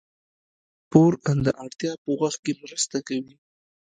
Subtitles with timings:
[0.89, 1.11] پور
[1.45, 3.35] د اړتیا په وخت کې مرسته کوي.